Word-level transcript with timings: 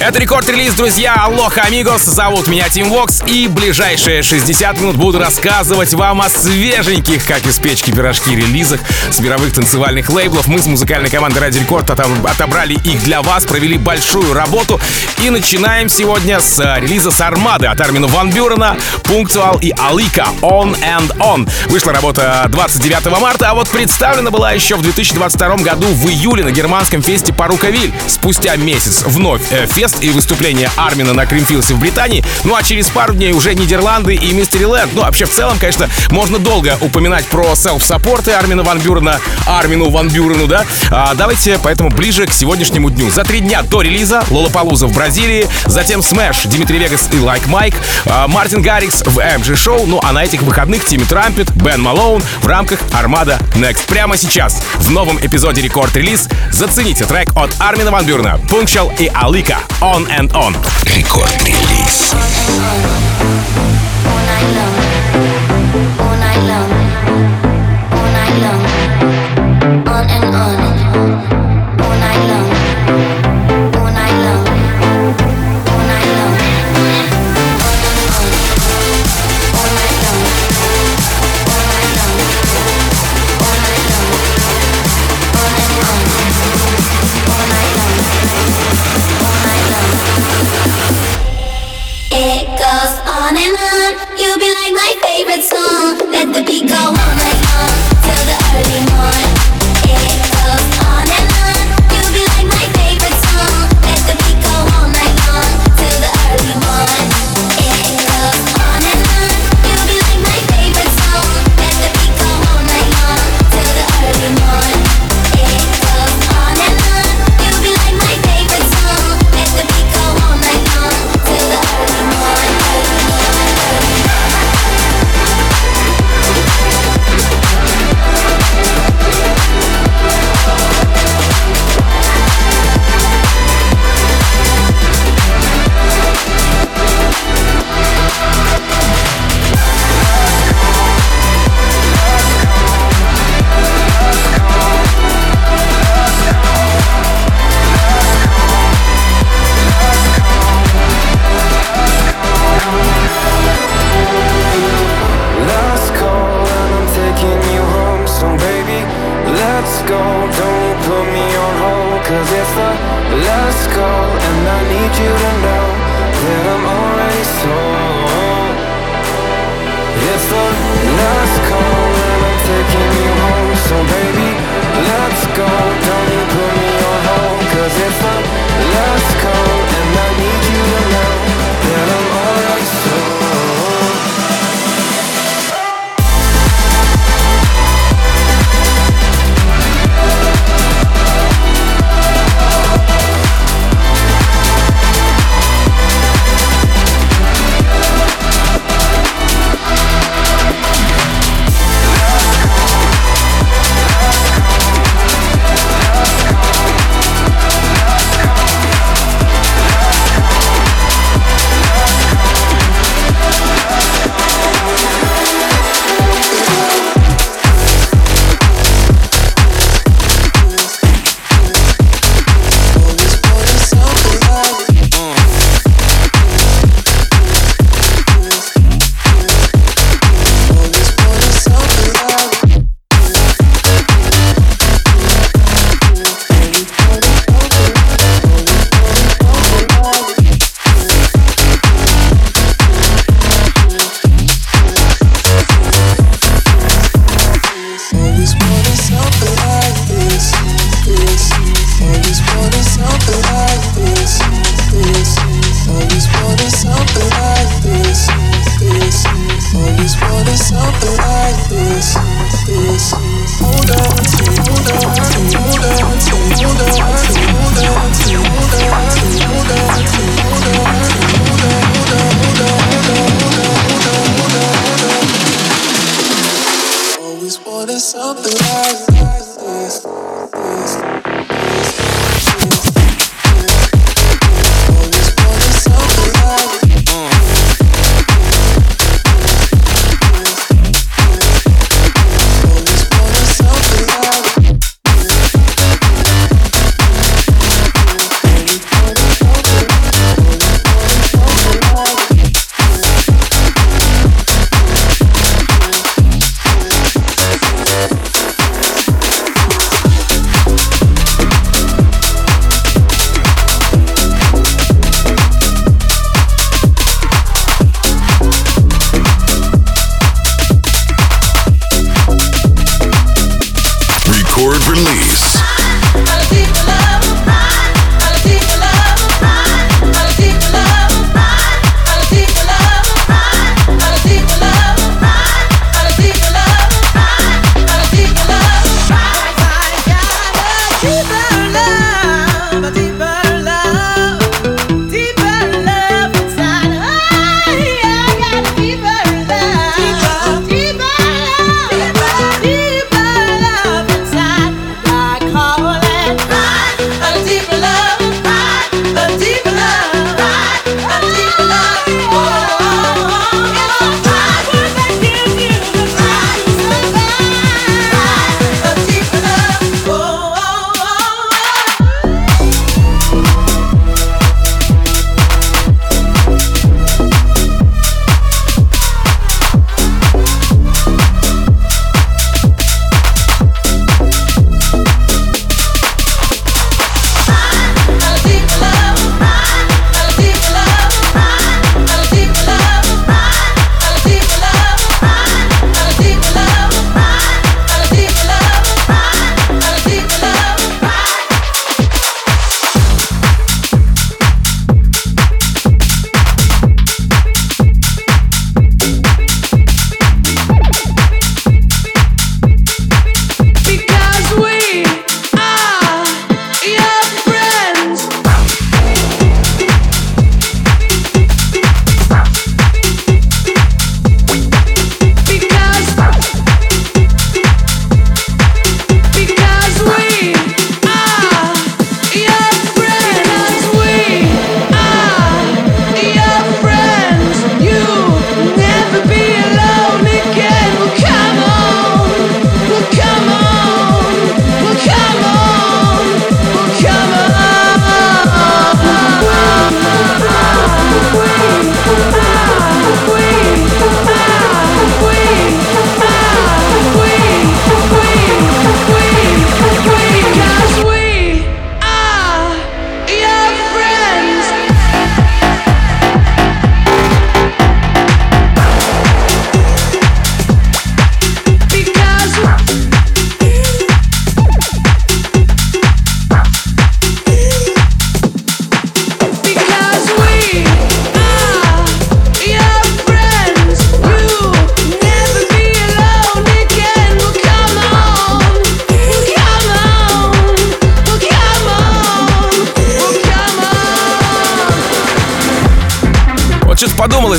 Это 0.00 0.18
рекорд-релиз, 0.18 0.72
друзья. 0.72 1.14
Алоха, 1.14 1.60
амигос. 1.60 2.04
Зовут 2.04 2.48
меня 2.48 2.70
Тим 2.70 2.88
Вокс. 2.88 3.22
И 3.26 3.48
ближайшие 3.48 4.22
60 4.22 4.80
минут 4.80 4.96
буду 4.96 5.18
рассказывать 5.18 5.92
вам 5.92 6.22
о 6.22 6.30
свеженьких, 6.30 7.26
как 7.26 7.44
из 7.44 7.58
печки 7.58 7.90
пирожки, 7.90 8.34
релизах 8.34 8.80
с 9.10 9.18
мировых 9.18 9.52
танцевальных 9.52 10.08
лейблов. 10.08 10.48
Мы 10.48 10.62
с 10.62 10.66
музыкальной 10.66 11.10
командой 11.10 11.40
Радио 11.40 11.58
Рекорд 11.58 11.90
отобрали 11.90 12.72
их 12.82 13.04
для 13.04 13.20
вас, 13.20 13.44
провели 13.44 13.76
большую 13.76 14.32
работу. 14.32 14.80
И 15.22 15.28
начинаем 15.28 15.90
сегодня 15.90 16.40
с 16.40 16.58
релиза 16.78 17.10
с 17.10 17.20
Армады 17.20 17.66
от 17.66 17.78
Армина 17.78 18.06
Ван 18.06 18.30
Бюрена, 18.30 18.78
Punctual 19.04 19.58
и 19.60 19.70
Alika 19.76 20.28
On 20.40 20.74
and 20.80 21.14
On. 21.18 21.46
Вышла 21.68 21.92
работа 21.92 22.46
29 22.48 23.20
марта, 23.20 23.50
а 23.50 23.54
вот 23.54 23.68
представлена 23.68 24.30
была 24.30 24.52
еще 24.52 24.76
в 24.76 24.82
2022 24.82 25.56
году 25.56 25.88
в 25.88 26.08
июле 26.08 26.42
на 26.42 26.52
германском 26.52 27.02
фесте 27.02 27.34
Parookaville. 27.34 27.92
Спустя 28.08 28.56
месяц 28.56 29.02
вновь 29.02 29.42
э, 29.50 29.66
фест 29.66 29.89
фест 29.90 30.02
и 30.02 30.10
выступление 30.10 30.70
Армина 30.76 31.12
на 31.12 31.26
Creamfields 31.26 31.70
е 31.70 31.74
в 31.74 31.80
Британии. 31.80 32.24
Ну 32.44 32.54
а 32.54 32.62
через 32.62 32.88
пару 32.88 33.14
дней 33.14 33.32
уже 33.32 33.54
Нидерланды 33.54 34.14
и 34.14 34.32
Mysteryland. 34.32 34.92
Ну 34.94 35.02
вообще 35.02 35.26
в 35.26 35.30
целом, 35.30 35.58
конечно, 35.58 35.88
можно 36.10 36.38
долго 36.38 36.76
упоминать 36.80 37.24
про 37.26 37.54
self-support 37.54 38.26
ы 38.26 38.32
Армина 38.32 38.62
Ван 38.62 38.78
Бюрена, 38.78 39.20
Армину 39.46 39.90
Ван 39.90 40.08
Бюрену, 40.08 40.46
да? 40.46 40.64
А, 40.90 41.14
давайте 41.14 41.58
поэтому 41.62 41.90
ближе 41.90 42.26
к 42.26 42.32
сегодняшнему 42.32 42.90
дню. 42.90 43.10
За 43.10 43.24
три 43.24 43.40
дня 43.40 43.62
до 43.62 43.82
релиза 43.82 44.24
Lollapalooza 44.30 44.86
в 44.86 44.94
Бразилии, 44.94 45.48
затем 45.66 46.02
Smash, 46.02 46.44
Dimitri 46.44 46.78
Vegas 46.78 47.08
и 47.12 47.18
Like 47.18 47.46
Mike, 47.46 47.74
а, 48.06 48.28
Martin 48.28 48.62
Garrix 48.62 49.02
в 49.02 49.18
MG 49.18 49.56
Show, 49.56 49.86
ну 49.86 50.00
а 50.02 50.12
на 50.12 50.24
этих 50.24 50.42
выходных 50.42 50.84
Timmy 50.84 51.04
Trumpet, 51.04 51.50
Ben 51.52 51.82
Malone 51.82 52.22
в 52.42 52.46
рамках 52.46 52.80
Armada 52.92 53.38
Next. 53.56 53.86
Прямо 53.88 54.16
сейчас 54.16 54.62
в 54.76 54.90
новом 54.90 55.18
эпизоде 55.18 55.62
Рекорд 55.62 55.96
Релиз 55.96 56.28
зацените 56.50 57.04
трек 57.04 57.30
от 57.36 57.50
Армина 57.58 57.90
Ван 57.90 58.04
Бюрена, 58.04 58.38
Punctual 58.48 58.92
и 58.98 59.10
Alika 59.14 59.58
On 59.82 60.06
and 60.10 60.30
On. 60.34 60.54
Рекорд 60.84 61.42
релиз. 61.42 62.08
Что-то 62.08 63.10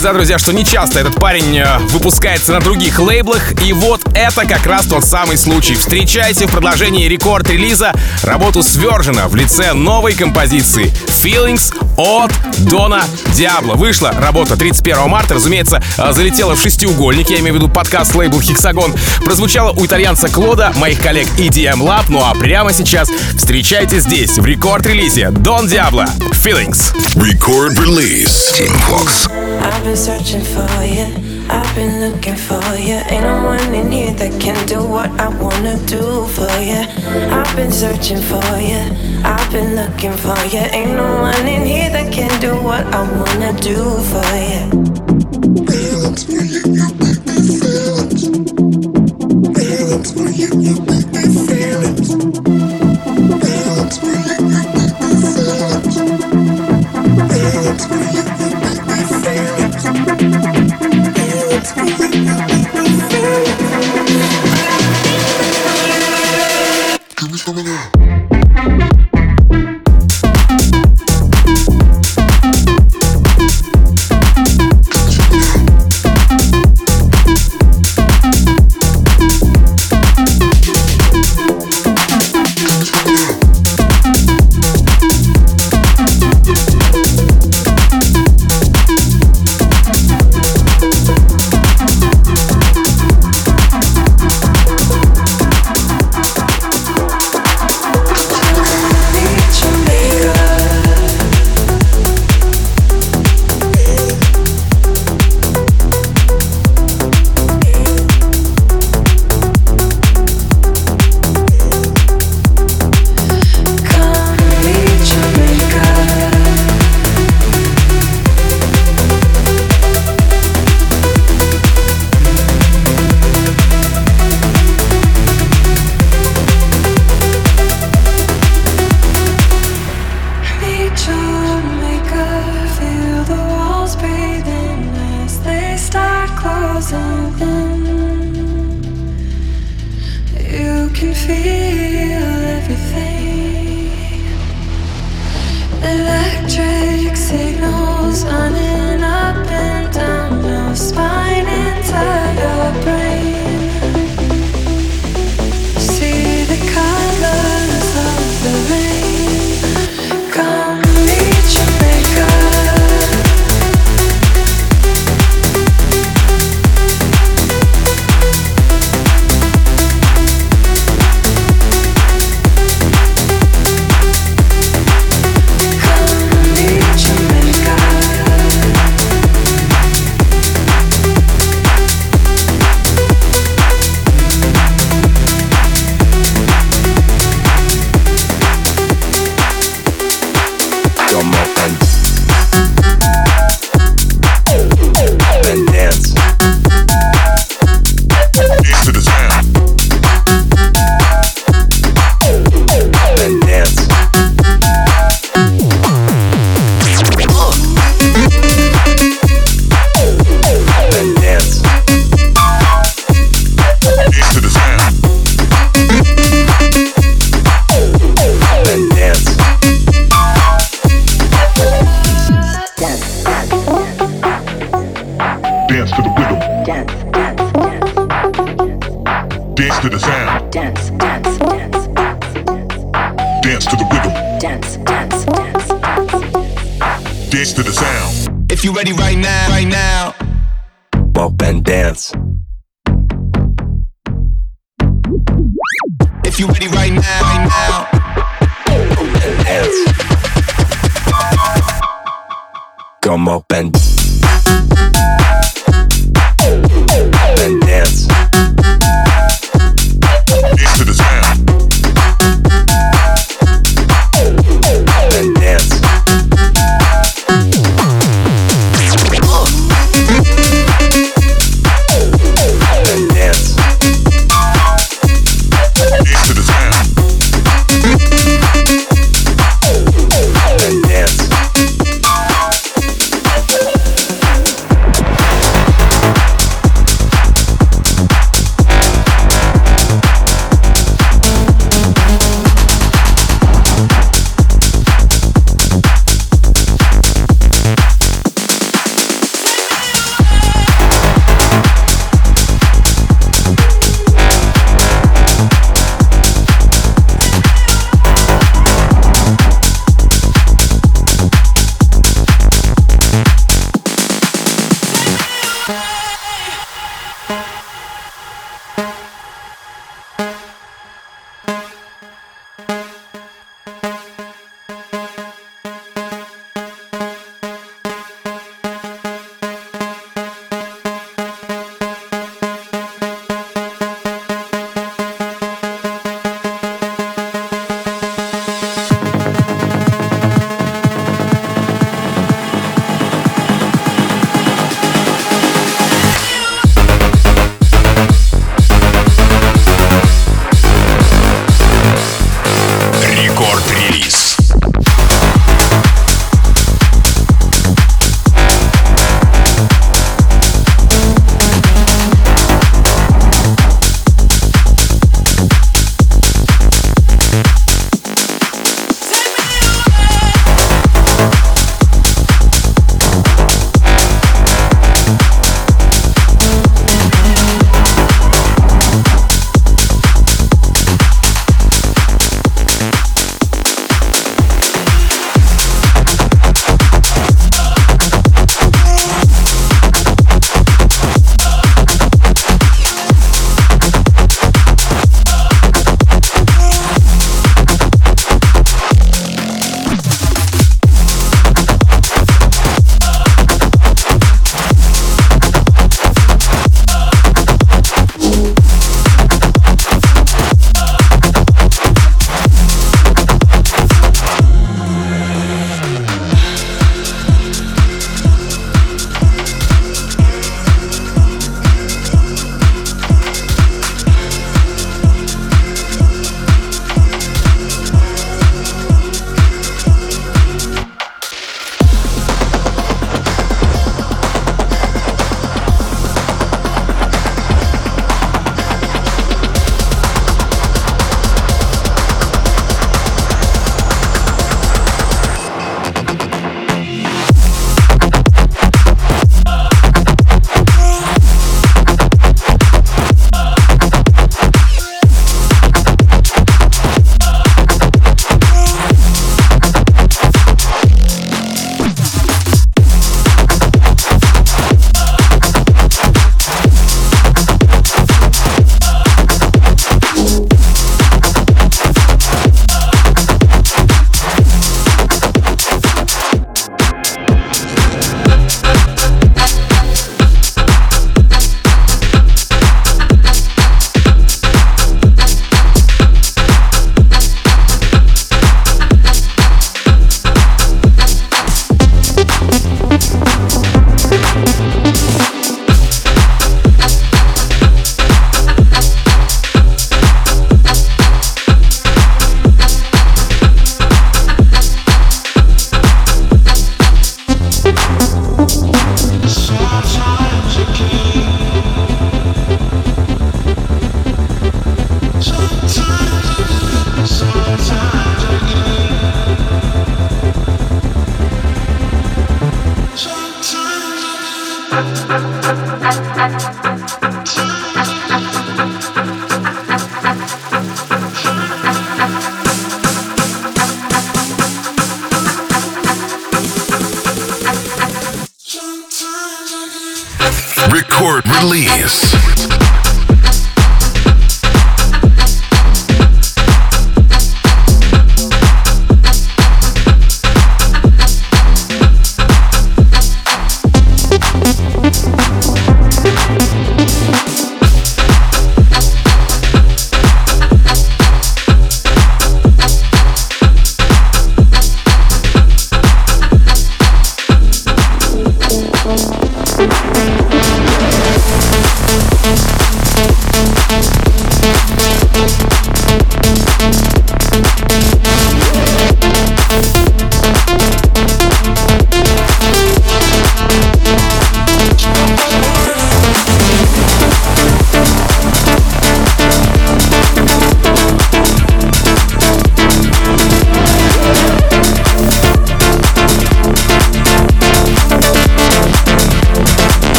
подумалось, 0.00 0.02
да, 0.02 0.12
друзья, 0.12 0.38
что 0.38 0.52
не 0.52 0.64
часто 0.64 1.00
этот 1.00 1.14
парень 1.16 1.58
э, 1.58 1.78
выпускается 1.88 2.52
на 2.52 2.60
других 2.60 2.98
лейблах, 2.98 3.60
и 3.62 3.72
вот 3.72 4.00
это 4.14 4.46
как 4.46 4.66
раз 4.66 4.86
тот 4.86 5.04
самый 5.04 5.36
случай. 5.36 5.74
Встречайте 5.74 6.46
в 6.46 6.50
продолжении 6.50 7.06
рекорд-релиза 7.06 7.92
работу 8.22 8.62
Свержена 8.62 9.28
в 9.28 9.34
лице 9.34 9.72
новой 9.72 10.14
композиции 10.14 10.92
Feelings 11.06 11.74
от 11.96 12.32
Дона 12.58 13.04
Диабло. 13.34 13.74
Вышла 13.74 14.12
работа 14.12 14.56
31 14.56 15.08
марта, 15.08 15.34
разумеется, 15.34 15.82
э, 15.98 16.12
залетела 16.12 16.54
в 16.54 16.60
шестиугольник, 16.60 17.30
я 17.30 17.40
имею 17.40 17.54
в 17.54 17.56
виду 17.56 17.68
подкаст 17.68 18.14
лейбл 18.14 18.40
Хексагон. 18.40 18.94
Прозвучала 19.24 19.72
у 19.72 19.84
итальянца 19.84 20.28
Клода, 20.28 20.72
моих 20.76 21.00
коллег 21.00 21.26
EDM 21.36 21.80
Lab, 21.80 22.04
ну 22.08 22.22
а 22.24 22.34
прямо 22.34 22.72
сейчас 22.72 23.10
встречайте 23.36 24.00
здесь, 24.00 24.38
в 24.38 24.46
рекорд-релизе 24.46 25.30
Дон 25.30 25.66
Диабло 25.66 26.06
Feelings. 26.44 26.94
Record 27.16 27.76
release. 27.76 28.54
Team 28.56 28.74
Vox. 28.88 29.49
I've 29.80 29.86
been 29.86 29.96
searching 29.96 30.42
for 30.42 30.84
you. 30.84 31.06
I've 31.48 31.74
been 31.74 32.00
looking 32.00 32.36
for 32.36 32.60
you. 32.76 33.00
Ain't 33.08 33.22
no 33.22 33.44
one 33.44 33.74
in 33.74 33.90
here 33.90 34.12
that 34.12 34.38
can 34.38 34.66
do 34.66 34.84
what 34.84 35.08
I 35.18 35.28
wanna 35.28 35.78
do 35.86 36.26
for 36.26 36.52
you. 36.60 36.84
I've 37.32 37.56
been 37.56 37.72
searching 37.72 38.20
for 38.20 38.44
you. 38.58 38.82
I've 39.24 39.50
been 39.50 39.74
looking 39.76 40.12
for 40.12 40.36
you. 40.52 40.60
Ain't 40.60 40.90
no 40.90 41.22
one 41.22 41.48
in 41.48 41.64
here 41.64 41.88
that 41.88 42.12
can 42.12 42.28
do 42.42 42.50
what 42.62 42.84
I 42.92 43.00
wanna 43.20 43.58
do 43.58 43.96
for 44.10 44.36
you. 44.36 44.89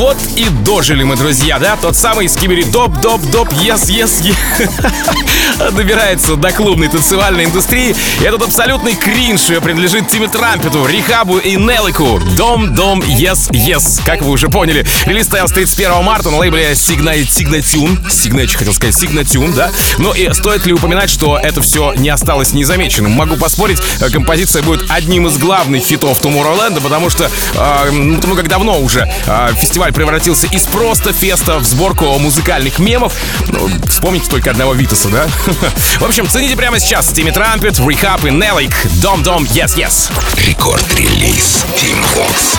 Вот 0.00 0.16
и 0.34 0.48
дожили 0.64 1.02
мы, 1.02 1.14
друзья, 1.14 1.58
да? 1.58 1.76
Тот 1.76 1.94
самый 1.94 2.26
скибери 2.26 2.62
доп, 2.62 2.98
доп, 3.02 3.20
доп, 3.30 3.52
ес, 3.52 3.90
ес. 3.90 4.22
Добирается 5.72 6.36
до 6.36 6.50
клубной 6.52 6.88
танцевальной 6.88 7.44
индустрии. 7.44 7.94
Этот 8.24 8.42
абсолютный 8.42 8.94
кринж 8.94 9.42
принадлежит 9.62 10.08
Тимми 10.08 10.26
Трампету, 10.26 10.84
Рихабу 10.86 11.38
и 11.38 11.56
Неллику. 11.56 12.18
Дом, 12.36 12.74
дом, 12.74 13.02
ес, 13.06 13.48
ес. 13.52 14.00
Как 14.04 14.22
вы 14.22 14.30
уже 14.32 14.48
поняли, 14.48 14.84
релиз 15.06 15.24
состоялся 15.24 15.54
31 15.54 16.02
марта 16.02 16.30
на 16.30 16.38
лейбле 16.38 16.72
Signa- 16.72 17.14
Signatune. 17.14 17.98
Signature, 18.08 18.56
хотел 18.56 18.72
сказать, 18.74 18.96
Signatune, 18.96 19.54
да? 19.54 19.70
Ну 19.98 20.12
и 20.12 20.32
стоит 20.32 20.66
ли 20.66 20.72
упоминать, 20.72 21.10
что 21.10 21.38
это 21.38 21.60
все 21.62 21.92
не 21.94 22.08
осталось 22.08 22.52
незамеченным? 22.52 23.12
Могу 23.12 23.36
поспорить, 23.36 23.78
э, 24.00 24.10
композиция 24.10 24.62
будет 24.62 24.90
одним 24.90 25.28
из 25.28 25.38
главных 25.38 25.84
хитов 25.84 26.20
Tomorrowland, 26.20 26.80
потому 26.80 27.10
что, 27.10 27.30
э, 27.54 27.90
ну, 27.92 28.34
как 28.34 28.48
давно 28.48 28.80
уже 28.80 29.08
э, 29.26 29.50
фестиваль 29.56 29.92
превратился 29.92 30.46
из 30.48 30.62
просто 30.66 31.12
феста 31.12 31.58
в 31.58 31.64
сборку 31.64 32.06
музыкальных 32.18 32.78
мемов. 32.78 33.12
Ну, 33.48 33.68
вспомните 33.88 34.28
только 34.28 34.50
одного 34.50 34.72
Витаса, 34.72 35.08
да? 35.08 35.28
В 35.52 36.04
общем, 36.04 36.28
цените 36.28 36.56
прямо 36.56 36.78
сейчас 36.78 37.08
Тимми 37.08 37.30
Трампет, 37.30 37.78
Рихап 37.78 38.24
и 38.24 38.30
Неллик. 38.30 38.74
Дом-дом, 39.02 39.44
yes-yes. 39.44 40.10
Рекорд-релиз 40.46 41.64
Team 41.76 42.04
Vox. 42.14 42.58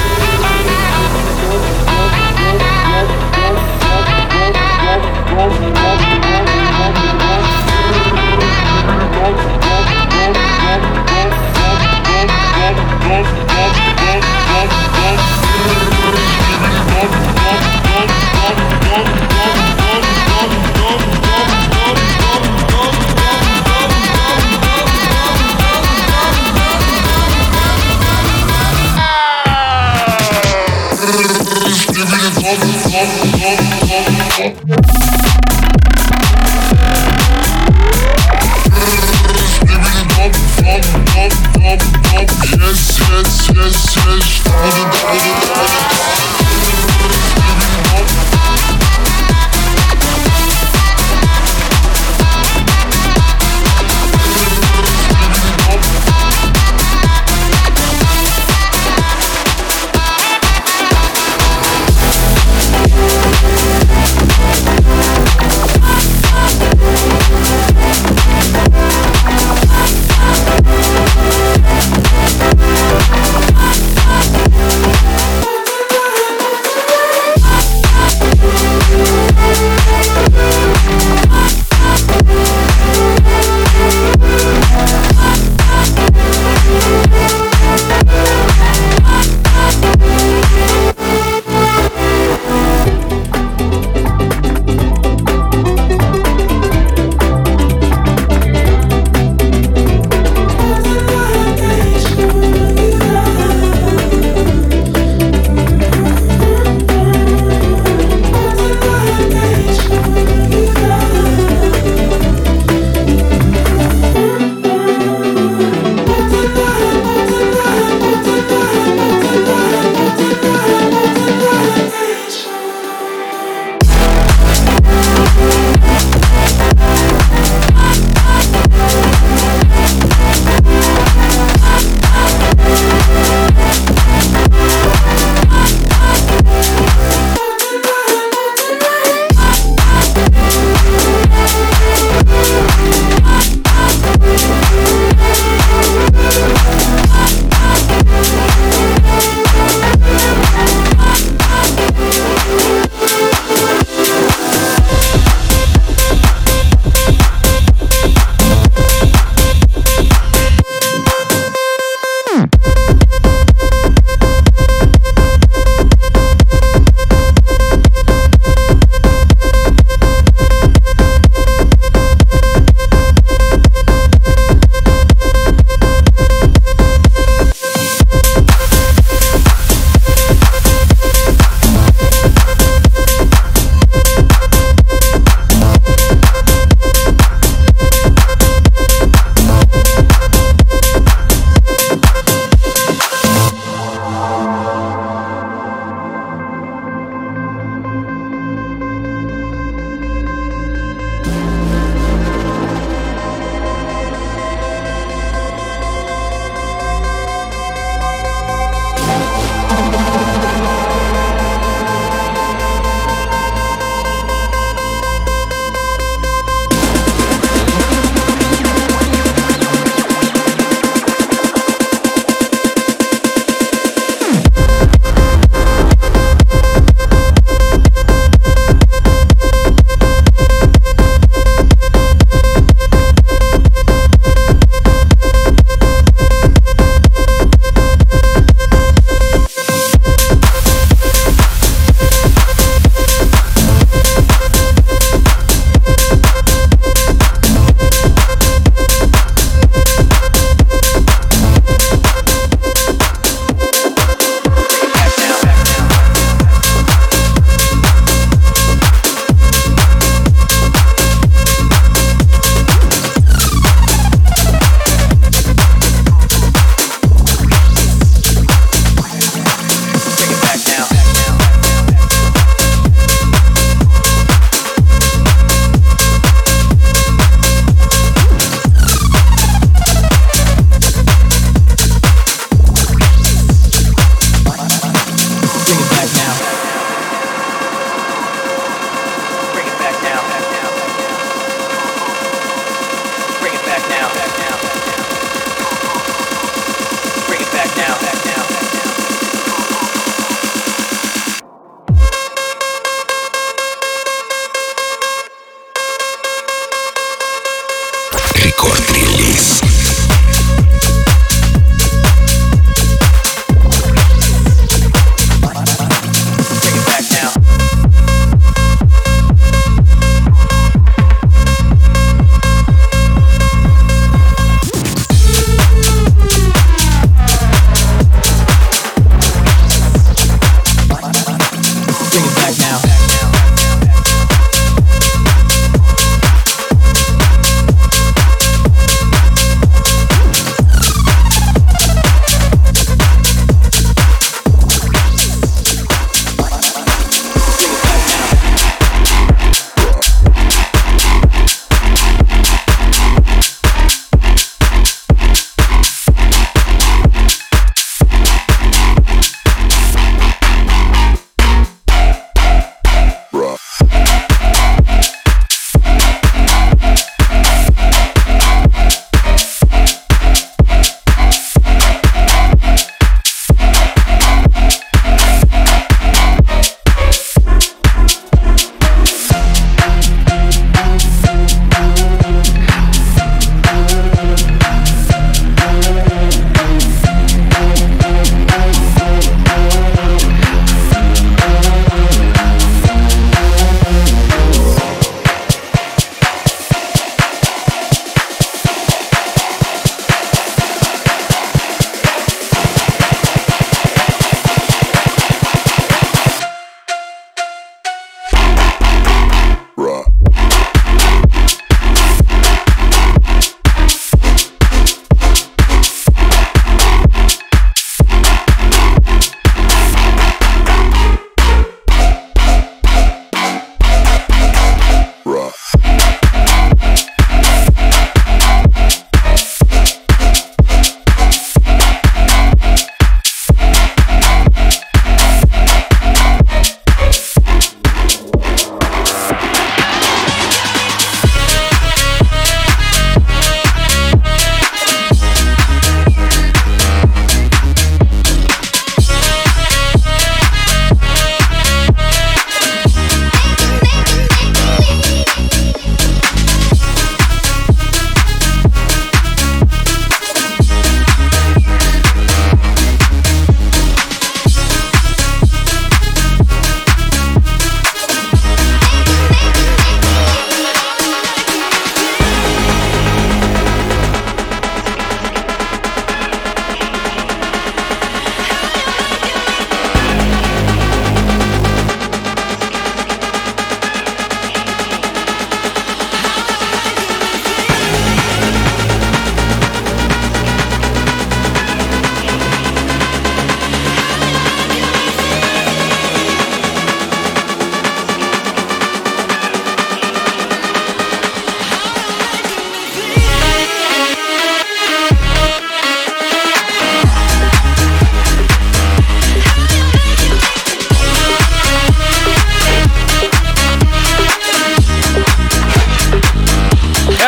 Yes, 5.32 5.54
yes, 5.62 5.80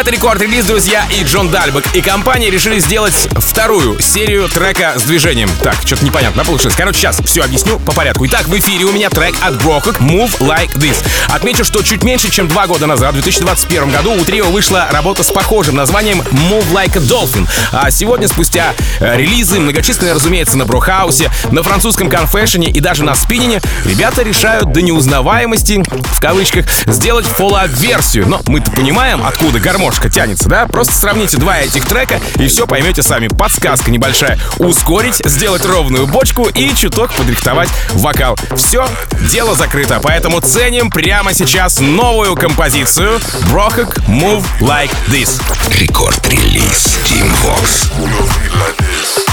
Это 0.03 0.11
рекорд-релиз, 0.11 0.65
друзья, 0.65 1.05
и 1.17 1.23
John 1.23 1.49
Dahlbäck 1.49 1.86
и 1.95 2.01
компания 2.01 2.49
решили 2.49 2.77
сделать 2.79 3.29
вторую 3.35 4.01
серию 4.01 4.49
трека 4.49 4.95
с 4.97 5.03
движением. 5.03 5.49
Так, 5.61 5.75
что-то 5.85 6.03
непонятно 6.03 6.43
получилось. 6.43 6.75
Короче, 6.75 6.99
сейчас 6.99 7.21
все 7.23 7.41
объясню 7.41 7.79
по 7.79 7.93
порядку. 7.93 8.25
Итак, 8.25 8.49
в 8.49 8.59
эфире 8.59 8.83
у 8.83 8.91
меня 8.91 9.09
трек 9.09 9.33
от 9.41 9.63
Brohug 9.63 10.01
Move 10.01 10.39
Like 10.39 10.75
This. 10.75 10.97
Отмечу, 11.29 11.63
что 11.63 11.81
чуть 11.83 12.03
меньше, 12.03 12.29
чем 12.29 12.49
два 12.49 12.67
года 12.67 12.85
назад, 12.85 13.11
в 13.11 13.13
2021 13.13 13.91
году, 13.91 14.13
у 14.13 14.25
трио 14.25 14.47
вышла 14.47 14.89
работа 14.91 15.23
с 15.23 15.31
похожим 15.31 15.75
названием 15.75 16.19
Move 16.19 16.69
Like 16.73 16.97
a 16.97 16.99
Dolphin. 16.99 17.47
А 17.71 17.89
сегодня, 17.89 18.27
спустя 18.27 18.73
э, 18.99 19.15
релизы, 19.15 19.61
многочисленные, 19.61 20.15
разумеется, 20.15 20.57
на 20.57 20.65
Brohouse 20.65 21.18
е, 21.18 21.32
на 21.49 21.63
французском 21.63 22.09
Confession 22.10 22.64
е 22.64 22.69
и 22.69 22.81
даже 22.81 23.05
на 23.05 23.15
Spinnin 23.15 23.51
е, 23.51 23.62
ребята 23.85 24.21
решают 24.21 24.73
до 24.73 24.81
неузнаваемости, 24.81 25.81
в 25.87 26.19
кавычках, 26.19 26.65
сделать 26.87 27.25
follow-up 27.25 27.79
версию. 27.79 28.27
Но 28.27 28.41
мы-то 28.47 28.69
понимаем, 28.71 29.25
откуда 29.25 29.61
гармошка 29.93 30.10
тянется, 30.10 30.49
да? 30.49 30.65
Просто 30.67 30.93
сравните 30.93 31.38
два 31.38 31.60
этих 31.60 31.86
трека 31.86 32.19
и 32.38 32.47
все 32.47 32.65
поймете 32.65 33.03
сами. 33.03 33.27
Подсказка 33.27 33.91
небольшая. 33.91 34.39
Ускорить, 34.58 35.21
сделать 35.25 35.65
ровную 35.65 36.08
бочку 36.08 36.47
и 36.47 36.75
чуток 36.75 37.13
подрихтовать 37.13 37.69
вокал. 37.91 38.38
Все, 38.56 38.88
дело 39.32 39.56
закрыто. 39.56 39.99
Поэтому 40.01 40.41
ценим 40.41 40.89
прямо 40.89 41.34
сейчас 41.34 41.79
новую 41.79 42.36
композицию 42.36 43.19
Брохак 43.51 43.99
Move 44.08 44.45
Like 44.60 44.91
This. 45.08 45.41
Рекорд-релиз 45.79 46.97
Team 47.06 47.32
Vox. 47.43 47.91
Move 47.99 48.32
like 48.53 48.77
this. 48.79 49.33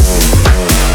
Thank 0.63 0.91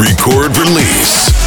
Record 0.00 0.56
release. 0.56 1.39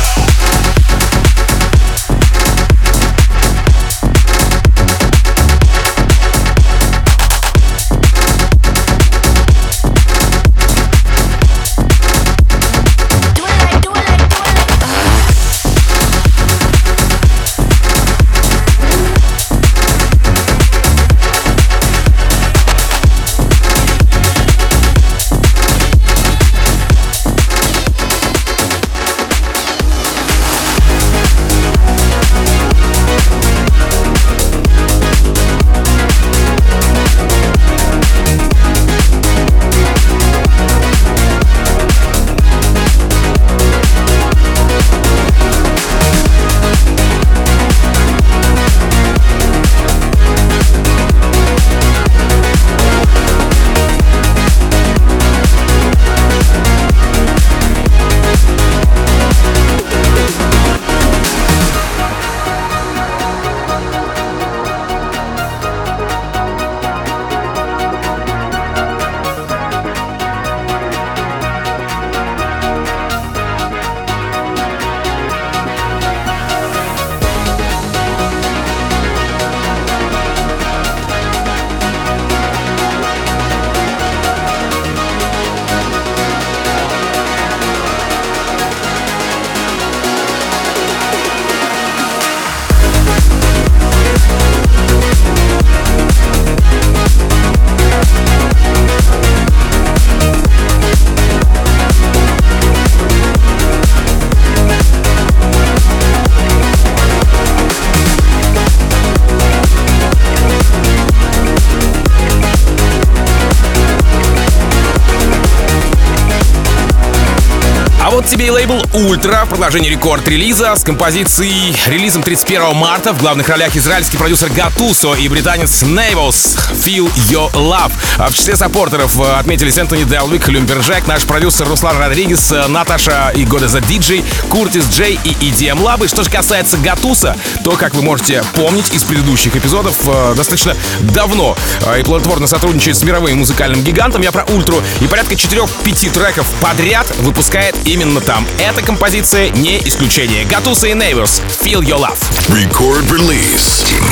Себе 118.34 118.48
и 118.48 118.50
лейбл 118.50 118.82
Ультра, 118.94 119.46
продолжение 119.48 119.92
рекорд-релиза 119.92 120.76
с 120.76 120.84
композицией 120.84 121.76
релизом 121.88 122.24
31 122.24 122.76
марта. 122.76 123.14
В 123.14 123.20
главных 123.20 123.48
ролях 123.48 123.76
израильский 123.76 124.18
продюсер 124.18 124.50
Гатусо 124.50 125.14
и 125.14 125.28
британец 125.28 125.84
Нейвос 125.84 126.58
Feel 126.72 127.14
Your 127.30 127.52
Love. 127.54 127.92
А 128.18 128.30
в 128.30 128.34
числе 128.34 128.56
саппортеров 128.56 129.20
э, 129.20 129.36
отметились 129.36 129.78
Энтони 129.78 130.04
Делвик, 130.04 130.48
Люмберджек, 130.48 131.06
наш 131.06 131.26
продюсер 131.26 131.68
Руслан 131.68 131.98
Родригес, 132.00 132.52
э, 132.52 132.68
Наташа 132.68 133.32
и 133.36 133.46
Года 133.46 133.68
за 133.68 133.82
Диджей, 133.82 134.24
Куртис 134.50 134.88
Джей 134.90 135.20
и 135.24 135.34
EDM 135.52 135.80
Лабы. 135.80 136.08
Что 136.08 136.24
же 136.24 136.32
касается 136.32 136.78
Гатуса, 136.78 137.38
то, 137.64 137.74
как 137.74 137.94
вы 137.94 138.02
можете 138.02 138.44
помнить 138.56 138.92
из 138.96 139.04
предыдущих 139.04 139.56
эпизодов, 139.56 139.96
э, 140.08 140.34
достаточно 140.36 140.76
давно 141.02 141.56
и 142.00 142.04
плодотворно 142.04 142.48
сотрудничает 142.48 142.98
с 142.98 143.04
мировым 143.04 143.40
музыкальным 143.40 143.84
гигантом. 143.84 144.24
Я 144.24 144.32
про 144.32 144.44
Ультру. 144.46 144.82
И 145.02 145.08
порядка 145.08 145.36
4-5 145.36 146.10
треков 146.10 146.48
подряд 146.62 147.06
выпускает 147.20 147.76
именно 147.86 148.23
там. 148.24 148.48
Эта 148.60 148.82
композиция 148.82 149.50
не 149.50 149.78
исключение. 149.88 150.46
Гатуса 150.46 150.88
и 150.88 150.94
Neighbors. 150.94 151.42
Feel 151.62 151.82
Your 151.82 152.00
Love. 152.00 152.20
Record 152.50 153.10
release. 153.12 153.84
Team 153.86 154.04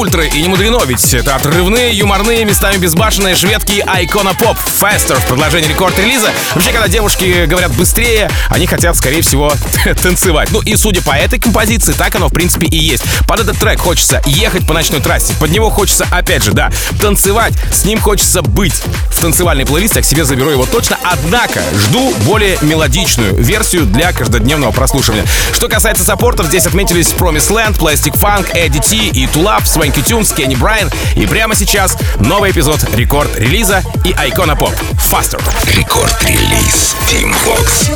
ультры, 0.00 0.28
и 0.28 0.40
не 0.40 0.48
мудрено, 0.48 0.82
ведь 0.86 1.12
это 1.12 1.36
отрывные, 1.36 1.92
юморные, 1.92 2.46
местами 2.46 2.78
безбашенные 2.78 3.36
шведки 3.36 3.84
Icona 3.86 4.34
Pop 4.34 4.56
Faster 4.80 5.20
в 5.20 5.26
продолжении 5.26 5.68
рекорд-релиза. 5.68 6.30
Вообще, 6.54 6.72
когда 6.72 6.88
девушки 6.88 7.44
говорят 7.44 7.70
быстрее, 7.72 8.30
они 8.48 8.66
хотят, 8.66 8.96
скорее 8.96 9.20
всего, 9.20 9.52
танцевать. 10.02 10.48
Ну 10.52 10.62
и 10.62 10.74
судя 10.76 11.02
по 11.02 11.10
этой 11.12 11.38
композиции, 11.38 11.92
так 11.92 12.14
оно 12.14 12.28
в 12.28 12.32
принципе 12.32 12.66
и 12.66 12.78
есть. 12.78 13.04
Под 13.28 13.40
этот 13.40 13.58
трек 13.58 13.78
хочется 13.78 14.22
ехать 14.24 14.66
по 14.66 14.72
ночной 14.72 15.02
трассе, 15.02 15.34
под 15.38 15.50
него 15.50 15.68
хочется, 15.68 16.06
опять 16.10 16.44
же, 16.44 16.52
да, 16.52 16.70
танцевать, 16.98 17.52
с 17.70 17.84
ним 17.84 18.00
хочется 18.00 18.40
быть. 18.40 18.82
В 19.10 19.20
танцевальный 19.20 19.66
плейлист 19.66 19.96
я 19.96 20.02
к 20.02 20.06
себе 20.06 20.24
заберу 20.24 20.48
его 20.48 20.64
точно, 20.64 20.98
однако 21.02 21.62
жду 21.76 22.14
более 22.24 22.56
мелодичную 22.62 23.34
версию 23.34 23.84
для 23.84 24.12
каждодневного 24.12 24.72
прослушивания. 24.72 25.26
Что 25.52 25.68
касается 25.68 26.04
саппортов, 26.04 26.46
здесь 26.46 26.64
отметились 26.64 27.08
Promise 27.08 27.50
Land, 27.50 27.78
Plastic 27.78 28.18
Funk, 28.18 28.50
Eddie 28.54 28.82
T 28.82 28.96
и 29.18 29.26
Tulav, 29.26 29.66
Swanky 29.90 30.02
Tunes, 30.02 30.32
Kenny 30.32 30.56
Брайан. 30.56 30.88
И 31.16 31.26
прямо 31.26 31.56
сейчас 31.56 31.96
новый 32.20 32.52
эпизод 32.52 32.80
рекорд-релиза 32.94 33.82
и 34.04 34.10
Icona 34.10 34.56
Pop 34.56 34.72
Faster. 35.10 35.42
Рекорд-релиз 35.76 36.94
Team 37.10 37.34
Vox. 37.44 37.90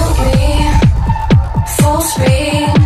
Full 1.79 2.03
speed, 2.03 2.84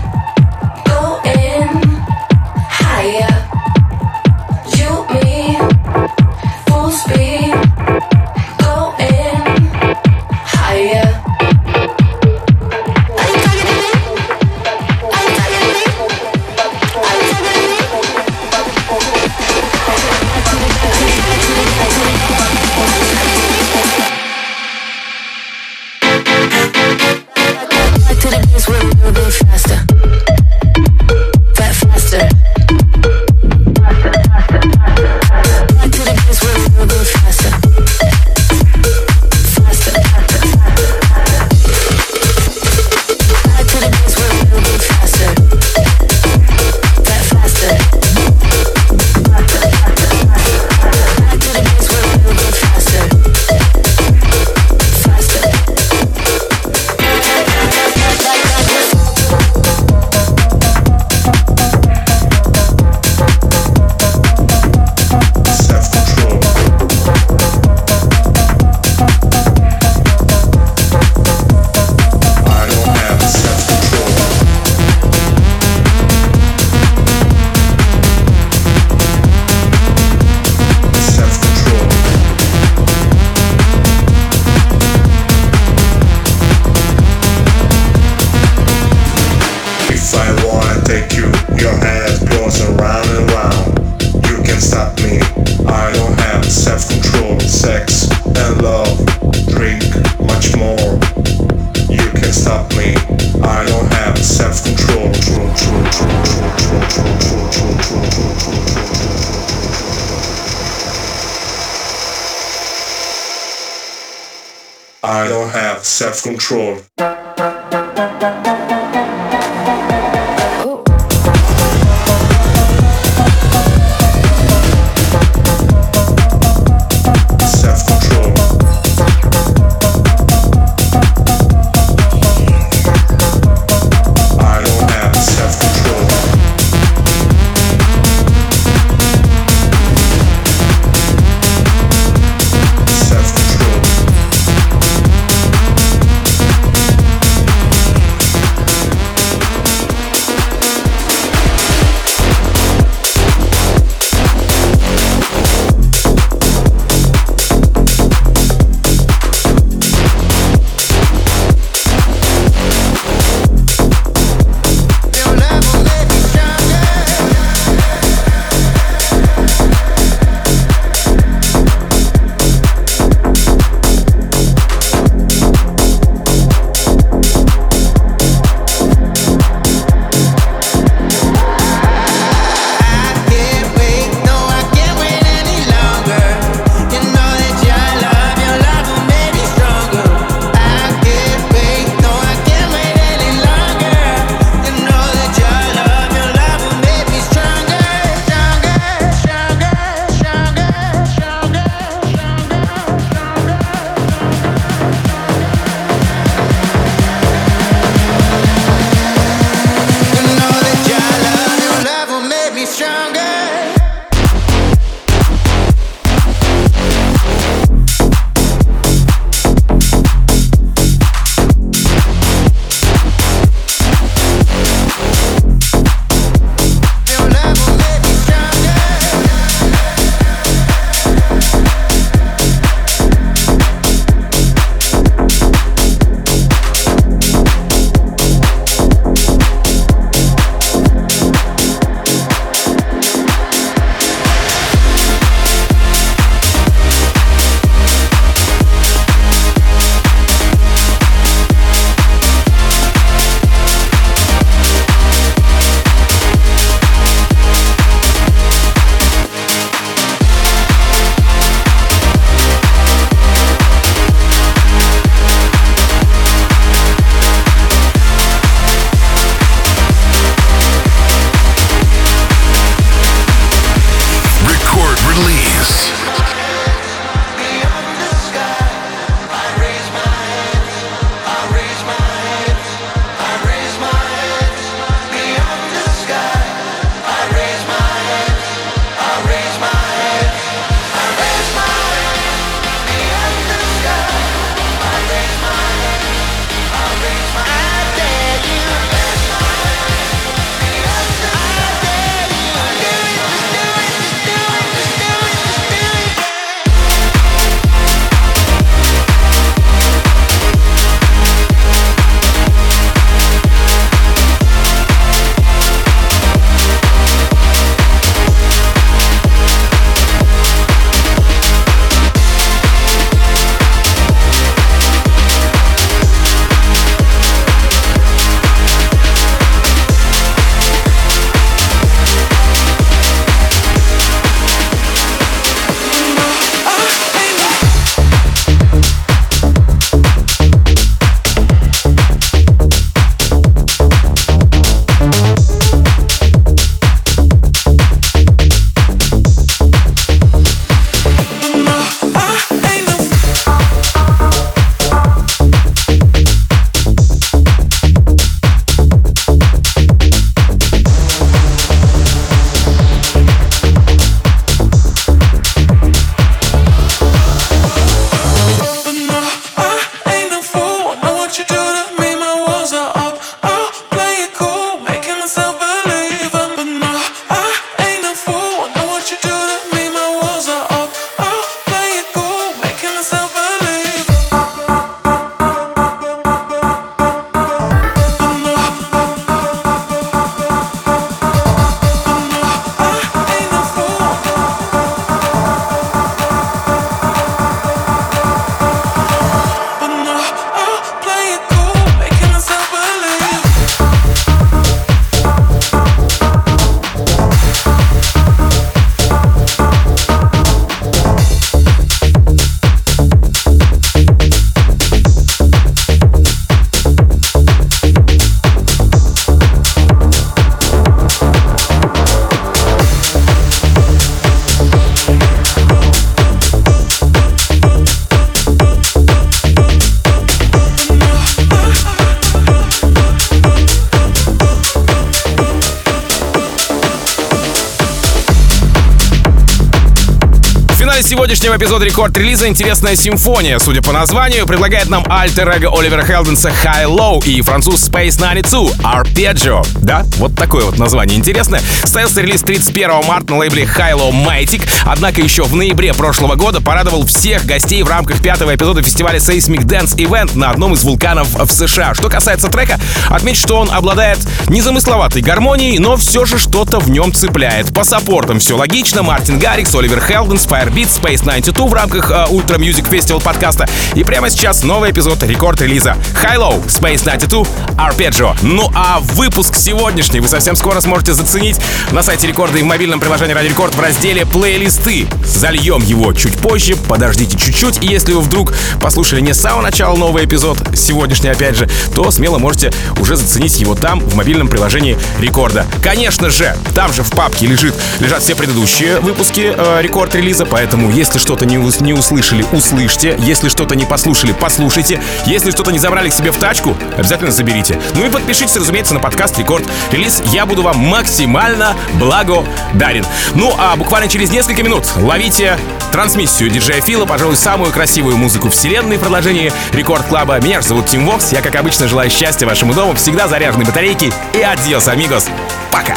сегодняшнего 441.29 441.59
эпизода 441.59 441.85
рекорд-релиза 441.85 442.49
интересная 442.49 442.97
симфония, 442.97 443.59
судя 443.59 443.83
по 443.83 443.93
названию, 443.93 444.47
предлагает 444.47 444.89
нам 444.89 445.05
альтер 445.11 445.47
эго 445.51 445.69
Оливера 445.79 446.03
Хелденса 446.03 446.49
High 446.49 446.87
Low 446.87 447.23
и 447.23 447.43
француз 447.43 447.87
Space 447.87 448.17
92 448.17 448.71
Arpeggio. 448.83 449.67
Да, 449.83 450.07
вот 450.17 450.35
такое 450.35 450.65
вот 450.65 450.79
название 450.79 451.19
интересное. 451.19 451.61
Состоялся 451.83 452.23
релиз 452.23 452.41
31 452.41 453.05
марта 453.07 453.33
на 453.33 453.41
лейбле 453.41 453.65
High 453.65 453.93
Low 453.93 454.11
Matic, 454.11 454.67
однако 454.87 455.21
еще 455.21 455.43
в 455.43 455.55
ноябре 455.55 455.93
прошлого 455.93 456.35
года 456.35 456.63
порадовал 456.63 457.05
всех 457.05 457.45
гостей 457.45 457.83
в 457.83 457.89
рамках 457.89 458.23
пятого 458.23 458.55
эпизода 458.55 458.83
фестиваля 458.83 459.19
Seismic 459.19 459.67
Dance 459.67 459.97
Event 459.97 460.31
на 460.35 460.49
одном 460.51 460.73
из 460.73 460.83
вулканов 460.83 461.29
в 461.35 461.53
США. 461.53 461.93
Что 461.93 462.09
касается 462.09 462.49
трека, 462.49 462.81
отмечу, 463.11 463.43
что 463.43 463.59
он 463.59 463.71
обладает 463.71 464.19
незамысловатой 464.49 465.23
гармонией, 465.23 465.79
но 465.79 465.97
все 465.97 466.25
же 466.25 466.39
что-то 466.39 466.79
в 466.79 466.91
нем 466.91 467.13
цепляет. 467.13 467.73
По 467.75 467.85
саппортам 467.85 468.39
все 468.39 468.57
логично. 468.57 469.03
Мартин 469.03 469.39
Гаррикс, 469.39 469.75
Оливер 469.75 470.01
Хелденс, 470.01 470.47
Firebeat, 470.47 470.89
Space 470.89 471.25
92 471.25 471.67
в 471.67 471.73
рамках 471.73 472.11
uh, 472.11 472.31
Ultra 472.31 472.57
Music 472.59 472.89
Festival 472.89 473.23
подкаста. 473.23 473.69
И 473.95 474.05
прямо 474.05 474.31
сейчас 474.31 474.63
новый 474.63 474.91
эпизод 474.91 475.23
рекорд-релиза 475.23 475.97
Low, 476.37 476.65
Space 476.67 477.05
92, 477.05 477.45
Arpeggio. 477.77 478.37
Ну 478.43 478.71
а 478.75 479.01
выпуск 479.01 479.57
сегодняшний 479.57 480.21
вы 480.21 480.29
совсем 480.29 480.57
скоро 480.57 480.81
сможете 480.81 481.13
заценить 481.13 481.61
на 481.93 482.03
сайте 482.03 482.27
рекорда 482.27 482.59
и 482.59 482.63
в 482.63 482.67
мобильном 482.67 483.01
приложении 483.01 483.35
Радио 483.35 483.51
Рекорд 483.51 483.75
в 483.75 483.81
разделе 483.81 484.25
плейлисты. 484.25 485.07
Зальем 485.25 485.83
его 485.83 486.13
чуть 486.13 486.39
позже, 486.39 486.77
подождите 486.77 487.37
чуть-чуть, 487.37 487.83
и 487.83 487.87
если 487.87 488.13
вы 488.13 488.21
вдруг 488.21 488.55
послушали 488.81 489.21
не 489.21 489.35
с 489.35 489.41
самого 489.41 489.63
начала 489.63 489.97
новый 489.97 490.25
эпизод, 490.25 490.59
сегодняшний 490.75 491.31
опять 491.31 491.57
же, 491.57 491.69
то 491.95 492.11
смело 492.11 492.39
можете 492.39 492.73
уже 493.01 493.17
заценить 493.17 493.59
его 493.59 493.75
там, 493.75 494.01
в 494.01 494.15
мобильном 494.15 494.38
приложении 494.47 494.97
Рекорда. 495.19 495.67
Конечно 495.83 496.31
же, 496.31 496.57
там 496.77 496.93
же 496.93 497.03
в 497.03 497.11
папке 497.11 497.47
лежит, 497.47 497.75
лежат 497.99 498.23
все 498.23 498.37
предыдущие 498.37 499.01
выпуски 499.01 499.53
э, 499.57 499.83
рекорд-релиза, 499.83 500.47
поэтому 500.47 500.91
если 500.91 501.19
что-то 501.19 501.47
не, 501.47 501.57
не 501.57 501.93
услышали, 501.93 502.45
услышьте. 502.53 503.17
Если 503.19 503.49
что-то 503.49 503.75
не 503.75 503.87
послушали, 503.87 504.33
послушайте. 504.33 505.01
Если 505.27 505.51
что-то 505.51 505.73
не 505.73 505.81
забрали 505.81 506.11
к 506.11 506.15
себе 506.15 506.31
в 506.31 506.37
тачку, 506.37 506.77
обязательно 506.97 507.33
заберите. 507.33 507.81
Ну 507.95 508.07
и 508.07 508.11
подпишитесь, 508.11 508.57
разумеется, 508.57 508.95
на 508.95 509.01
подкаст 509.01 509.37
Рекорд 509.39 509.65
Релиз. 509.91 510.23
Я 510.27 510.47
буду 510.47 510.63
вам 510.63 510.79
максимально 510.79 511.75
благодарен. 511.95 513.05
Ну 513.35 513.53
а 513.59 513.75
буквально 513.75 514.09
через 514.09 514.31
несколько 514.31 514.63
минут 514.63 514.85
ловите 514.97 515.59
трансмиссию 515.91 516.51
диджея 516.51 516.81
Фила, 516.83 517.07
пожалуй, 517.07 517.37
самую 517.37 517.73
красивую 517.73 518.17
музыку 518.17 518.51
вселенной 518.51 518.99
в 518.99 519.01
продолжении 519.01 519.53
Рекорд 519.73 520.07
Клаба. 520.07 520.39
Меня 520.41 520.61
же 520.61 520.69
зовут 520.69 520.87
Тим 520.87 521.07
Вокс. 521.07 521.33
Я, 521.33 521.41
как 521.41 521.57
обычно, 521.57 521.89
желаю 521.89 522.11
счастья 522.11 522.47
вашему 522.47 522.75
дому, 522.75 522.95
всегда 522.95 523.27
заряженной 523.29 523.65
батарейки 523.65 524.13
и 524.35 524.43
adiós, 524.43 524.89
amigos. 524.89 525.27
Пока! 525.71 525.95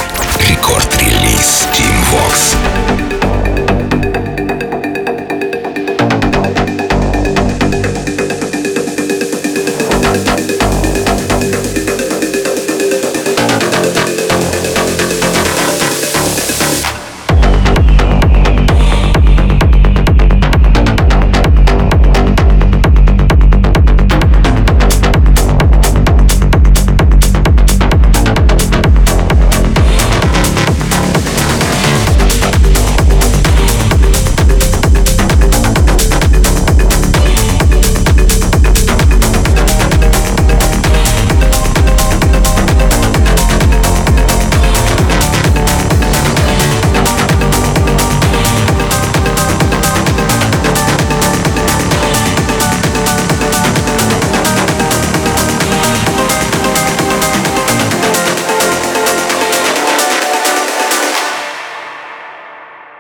Рекорд-релиз 0.50 1.68
Tim 1.74 1.96
Vox. 2.12 3.01